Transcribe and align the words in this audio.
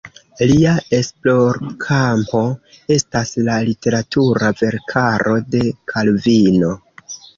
Lia 0.51 0.69
esplorkampo 0.99 2.41
estas 2.95 3.33
la 3.49 3.57
literatura 3.67 4.49
verkaro 4.63 5.37
de 5.57 5.63
Kalvino. 5.93 6.73